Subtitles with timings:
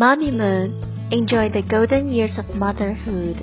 [0.00, 3.36] Mommy Moon enjoyed the golden years of motherhood.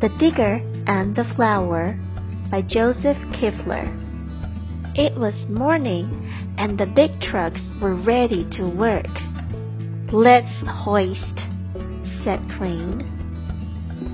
[0.00, 1.94] The Digger and the Flower
[2.50, 3.84] by Joseph Kuefler.
[4.94, 6.08] It was morning
[6.56, 9.12] and the big trucks were ready to work.
[10.10, 11.36] Let's hoist,
[12.24, 13.04] said Crane.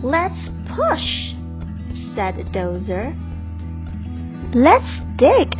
[0.02, 1.06] Let's push,
[2.16, 3.14] said Dozer.
[4.52, 5.54] Let's dig,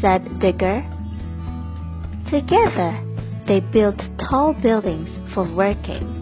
[0.00, 0.86] said Digger.
[2.30, 3.07] Together,
[3.48, 6.14] they built tall buildings for working.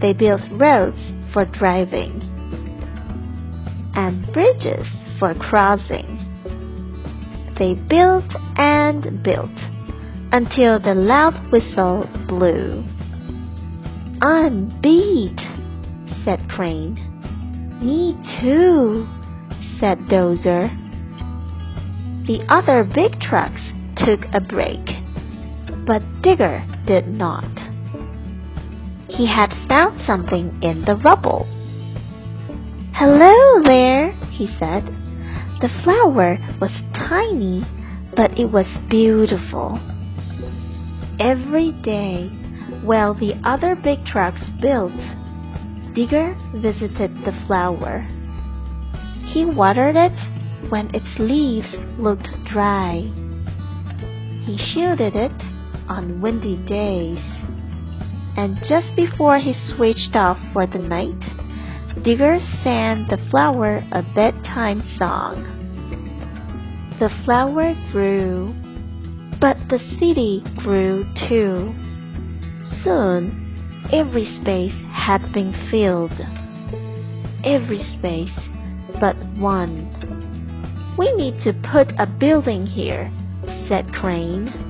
[0.00, 0.98] They built roads
[1.32, 2.20] for driving
[3.94, 4.86] and bridges
[5.18, 6.20] for crossing.
[7.58, 9.56] They built and built
[10.32, 12.84] until the loud whistle blew.
[14.20, 15.38] I'm beat,
[16.24, 16.98] said Crane.
[17.80, 19.06] Me too,
[19.78, 20.68] said Dozer.
[22.26, 23.60] The other big trucks
[23.96, 25.03] took a break,
[25.86, 27.44] but Digger did not.
[29.08, 31.46] He had found something in the rubble.
[32.94, 34.86] Hello there, he said.
[35.60, 37.64] The flower was tiny,
[38.16, 39.78] but it was beautiful.
[41.20, 42.28] Every day,
[42.82, 44.92] while the other big trucks built,
[45.94, 48.06] Digger visited the flower.
[49.26, 53.10] He watered it when its leaves looked dry.
[54.44, 55.53] He shielded it
[55.88, 57.18] on windy days.
[58.36, 61.20] And just before he switched off for the night,
[62.02, 65.44] Digger sang the flower a bedtime song.
[66.98, 68.54] The flower grew,
[69.40, 71.74] but the city grew too.
[72.82, 76.12] Soon, every space had been filled.
[77.44, 78.36] Every space
[79.00, 80.94] but one.
[80.98, 83.12] We need to put a building here,
[83.68, 84.63] said Crane.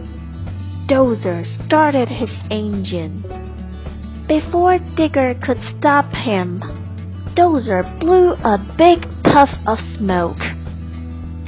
[0.86, 3.22] Dozer started his engine.
[4.28, 6.60] Before Digger could stop him,
[7.34, 10.40] Dozer blew a big puff of smoke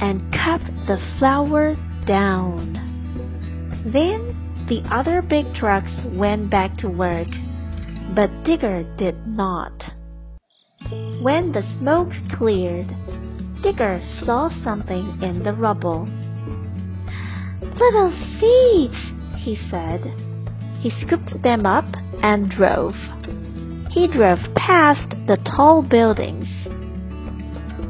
[0.01, 1.75] and cut the flower
[2.07, 2.73] down.
[3.85, 7.27] Then the other big trucks went back to work,
[8.15, 9.83] but Digger did not.
[11.21, 12.87] When the smoke cleared,
[13.61, 16.07] Digger saw something in the rubble.
[17.61, 18.97] Little seeds,
[19.47, 20.01] he said.
[20.81, 21.85] He scooped them up
[22.21, 22.95] and drove.
[23.89, 26.49] He drove past the tall buildings,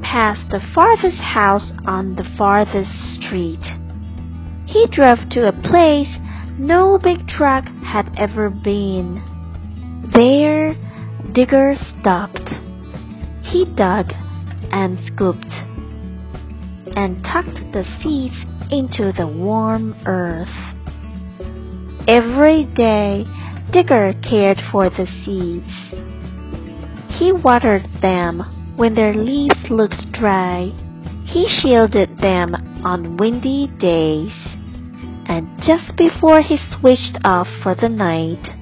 [0.03, 3.65] past the farthest house on the farthest street.
[4.67, 6.13] He drove to a place
[6.59, 9.23] no big truck had ever been.
[10.13, 10.75] There,
[11.33, 12.53] Digger stopped.
[13.41, 14.13] He dug
[14.71, 15.53] and scooped
[16.95, 20.76] and tucked the seeds into the warm earth.
[22.07, 23.25] Every day,
[23.73, 25.67] Digger cared for the seeds.
[27.19, 28.39] He watered them
[28.77, 30.71] when their leaves looked dry.
[31.25, 34.31] He shielded them on windy days.
[35.27, 38.55] And just before he switched off for the night,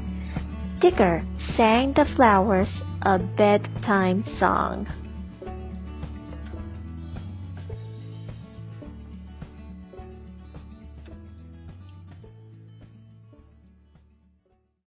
[0.82, 1.24] Digger
[1.56, 2.70] sang the flowers
[3.04, 4.88] a bedtime song.